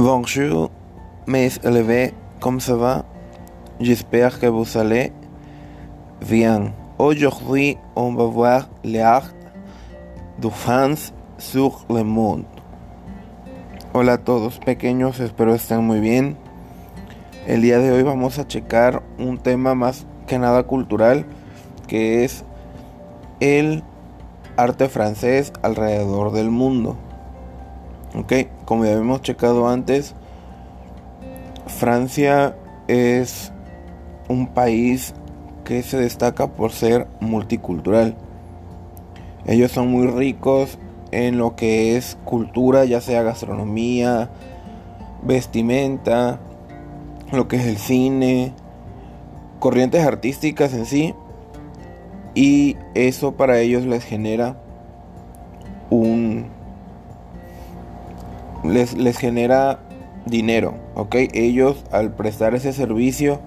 [0.00, 0.70] Bonjour,
[1.26, 3.04] mes élevés, comment ça va?
[3.80, 5.12] J'espère que vous allez
[6.24, 6.72] bien.
[6.98, 9.34] Aujourd'hui, on va voir l'art
[10.40, 12.44] de France sur le monde.
[13.92, 16.36] Hola a todos pequeños, espero estén muy bien.
[17.48, 21.26] El día de hoy vamos a checar un tema más que nada cultural,
[21.88, 22.44] que es
[23.40, 23.82] el
[24.56, 26.96] arte francés alrededor del mundo.
[28.14, 28.32] Ok,
[28.64, 30.14] como ya habíamos checado antes,
[31.66, 32.56] Francia
[32.88, 33.52] es
[34.28, 35.14] un país
[35.64, 38.16] que se destaca por ser multicultural.
[39.46, 40.78] Ellos son muy ricos
[41.10, 44.30] en lo que es cultura, ya sea gastronomía,
[45.22, 46.40] vestimenta,
[47.32, 48.52] lo que es el cine,
[49.58, 51.14] corrientes artísticas en sí.
[52.34, 54.56] Y eso para ellos les genera
[55.90, 56.57] un
[58.64, 59.80] les, les genera
[60.26, 61.14] dinero, ¿ok?
[61.32, 63.40] Ellos al prestar ese servicio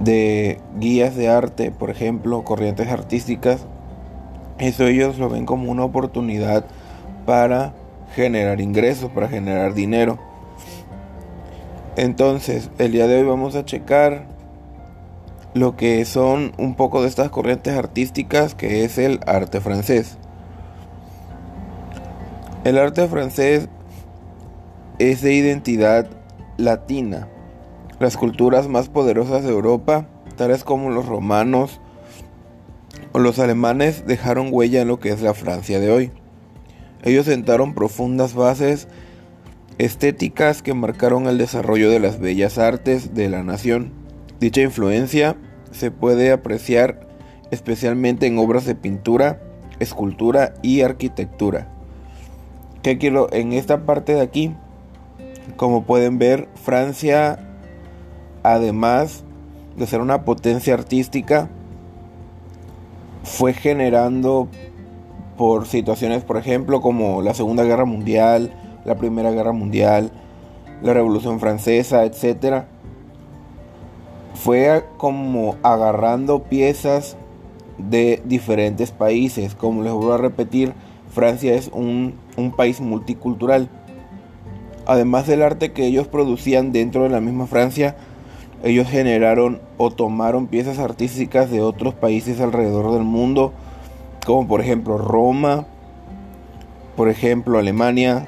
[0.00, 3.66] de guías de arte, por ejemplo, corrientes artísticas,
[4.58, 6.64] eso ellos lo ven como una oportunidad
[7.26, 7.72] para
[8.14, 10.18] generar ingresos, para generar dinero.
[11.96, 14.26] Entonces, el día de hoy vamos a checar
[15.54, 20.16] lo que son un poco de estas corrientes artísticas que es el arte francés.
[22.64, 23.68] El arte francés
[25.00, 26.06] es de identidad
[26.58, 27.26] latina.
[27.98, 31.80] Las culturas más poderosas de Europa, tales como los romanos
[33.10, 36.12] o los alemanes, dejaron huella en lo que es la Francia de hoy.
[37.02, 38.86] Ellos sentaron profundas bases
[39.78, 43.90] estéticas que marcaron el desarrollo de las bellas artes de la nación.
[44.38, 45.34] Dicha influencia
[45.72, 47.08] se puede apreciar
[47.50, 49.42] especialmente en obras de pintura,
[49.80, 51.71] escultura y arquitectura.
[52.82, 53.32] ¿Qué quiero?
[53.32, 54.54] En esta parte de aquí,
[55.56, 57.38] como pueden ver, Francia,
[58.42, 59.22] además
[59.76, 61.48] de ser una potencia artística,
[63.22, 64.48] fue generando
[65.38, 68.52] por situaciones, por ejemplo, como la Segunda Guerra Mundial,
[68.84, 70.10] la Primera Guerra Mundial,
[70.82, 72.64] la Revolución Francesa, etc.
[74.34, 77.16] Fue como agarrando piezas
[77.78, 79.54] de diferentes países.
[79.54, 80.74] Como les vuelvo a repetir,
[81.12, 83.68] Francia es un, un país multicultural.
[84.86, 87.96] Además del arte que ellos producían dentro de la misma Francia,
[88.62, 93.52] ellos generaron o tomaron piezas artísticas de otros países alrededor del mundo,
[94.24, 95.66] como por ejemplo Roma,
[96.96, 98.26] por ejemplo Alemania,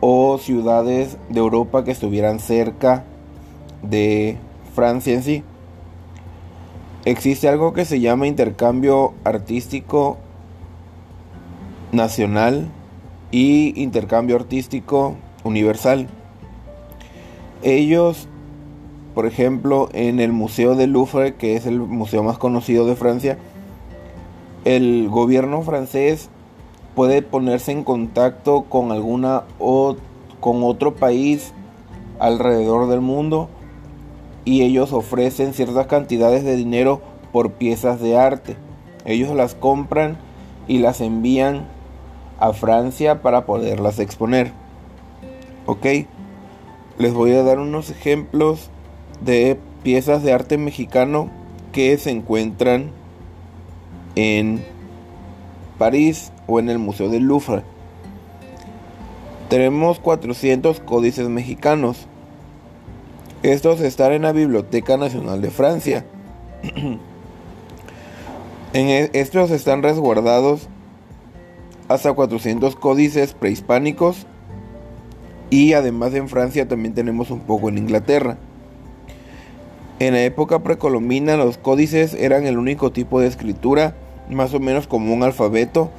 [0.00, 3.04] o ciudades de Europa que estuvieran cerca
[3.82, 4.36] de
[4.74, 5.44] Francia en sí.
[7.04, 10.18] Existe algo que se llama intercambio artístico
[11.92, 12.68] nacional
[13.32, 16.06] y intercambio artístico universal.
[17.62, 18.28] Ellos,
[19.14, 23.38] por ejemplo, en el Museo del Louvre, que es el museo más conocido de Francia,
[24.64, 26.30] el gobierno francés
[26.94, 29.96] puede ponerse en contacto con alguna o
[30.40, 31.52] con otro país
[32.18, 33.48] alrededor del mundo
[34.44, 37.00] y ellos ofrecen ciertas cantidades de dinero
[37.32, 38.56] por piezas de arte.
[39.04, 40.16] Ellos las compran
[40.68, 41.66] y las envían
[42.38, 44.52] a Francia para poderlas exponer.
[45.66, 45.86] Ok,
[46.98, 48.70] les voy a dar unos ejemplos
[49.20, 51.30] de piezas de arte mexicano
[51.72, 52.90] que se encuentran
[54.14, 54.64] en
[55.78, 57.62] París o en el Museo del Louvre.
[59.48, 62.06] Tenemos 400 códices mexicanos.
[63.42, 66.06] Estos están en la Biblioteca Nacional de Francia.
[68.72, 70.68] en e, estos están resguardados
[71.88, 74.26] hasta 400 códices prehispánicos
[75.50, 78.38] y además en Francia también tenemos un poco en Inglaterra.
[79.98, 83.94] En la época precolombina los códices eran el único tipo de escritura,
[84.30, 85.90] más o menos como un alfabeto.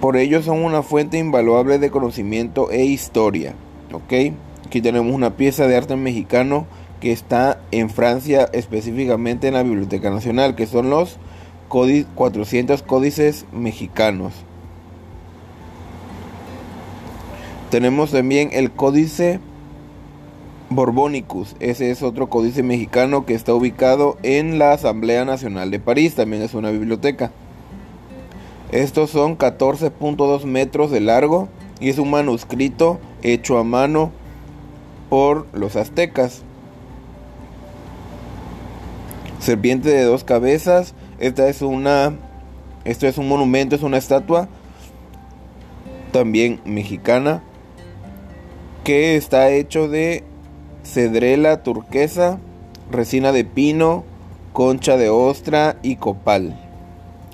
[0.00, 3.54] Por ello son una fuente invaluable de conocimiento e historia.
[3.92, 4.34] ¿ok?
[4.66, 6.66] Aquí tenemos una pieza de arte mexicano
[7.00, 11.18] que está en Francia, específicamente en la Biblioteca Nacional, que son los
[11.72, 14.34] 400 códices mexicanos.
[17.70, 19.40] Tenemos también el códice
[20.68, 21.56] Borbonicus.
[21.60, 26.14] Ese es otro códice mexicano que está ubicado en la Asamblea Nacional de París.
[26.14, 27.30] También es una biblioteca.
[28.70, 31.48] Estos son 14.2 metros de largo
[31.80, 34.12] y es un manuscrito hecho a mano
[35.08, 36.42] por los aztecas.
[39.38, 40.94] Serpiente de dos cabezas.
[41.18, 42.14] Esta es una.
[42.84, 44.48] Esto es un monumento, es una estatua
[46.12, 47.42] también mexicana,
[48.84, 50.24] que está hecho de
[50.84, 52.38] cedrela turquesa,
[52.90, 54.04] resina de pino,
[54.52, 56.58] concha de ostra y copal.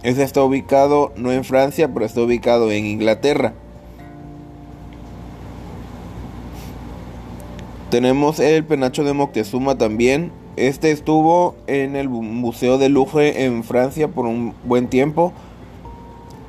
[0.03, 3.53] Este está ubicado no en Francia, pero está ubicado en Inglaterra.
[7.91, 10.31] Tenemos el penacho de Moctezuma también.
[10.67, 15.33] Este estuvo en el Museo de Louvre en Francia por un buen tiempo,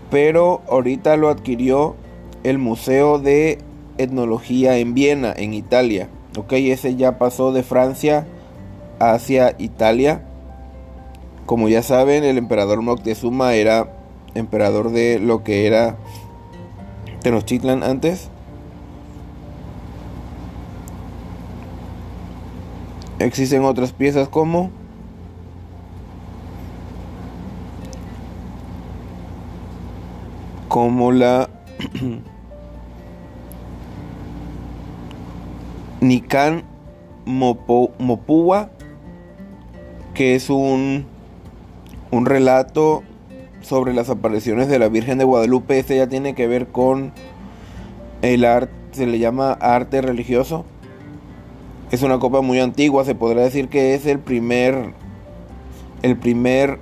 [0.09, 1.95] pero ahorita lo adquirió
[2.44, 3.59] el Museo de
[4.00, 6.09] Etnología en Viena, en Italia.
[6.35, 8.25] Ok, ese ya pasó de Francia
[8.97, 10.23] hacia Italia.
[11.45, 13.94] Como ya saben, el emperador Moctezuma era
[14.33, 15.97] emperador de lo que era
[17.21, 18.29] Tenochtitlan antes.
[23.19, 24.71] Existen otras piezas como
[30.69, 31.50] como la
[36.01, 36.63] Nikan
[37.25, 38.69] Mopua,
[40.13, 41.06] que es un
[42.12, 43.04] un relato
[43.62, 45.77] sobre las apariciones de la Virgen de Guadalupe.
[45.77, 47.12] Este ya tiene que ver con
[48.22, 50.65] el arte, se le llama arte religioso.
[51.91, 54.94] Es una copa muy antigua, se podría decir que es el primer,
[56.03, 56.80] el primer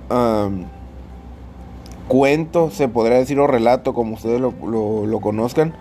[2.08, 4.52] cuento, se podría decir o relato, como ustedes lo,
[5.06, 5.74] lo conozcan,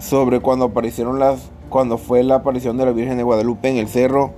[0.00, 3.88] sobre cuando aparecieron las, cuando fue la aparición de la Virgen de Guadalupe en el
[3.88, 4.32] cerro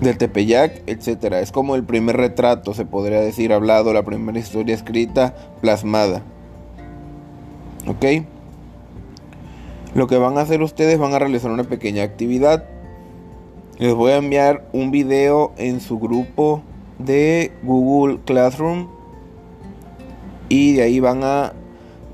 [0.00, 1.40] del Tepeyac, etcétera.
[1.40, 6.22] Es como el primer retrato, se podría decir, hablado, la primera historia escrita, plasmada.
[7.86, 8.24] ¿Ok?
[9.94, 12.64] Lo que van a hacer ustedes van a realizar una pequeña actividad.
[13.78, 16.62] Les voy a enviar un video en su grupo
[16.98, 18.88] de Google Classroom
[20.48, 21.52] y de ahí van a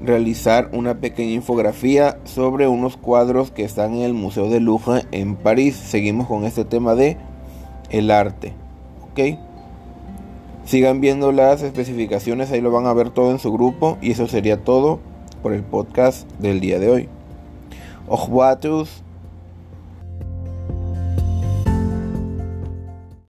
[0.03, 5.37] realizar una pequeña infografía sobre unos cuadros que están en el Museo de Louvre en
[5.37, 5.77] París.
[5.77, 7.17] Seguimos con este tema de
[7.89, 8.53] el arte.
[9.11, 9.39] ¿Ok?
[10.67, 13.97] Sigan viendo las especificaciones, ahí lo van a ver todo en su grupo.
[14.03, 15.01] Y eso sería todo
[15.43, 17.09] por el podcast del día de hoy.
[18.11, 18.91] Ojuatus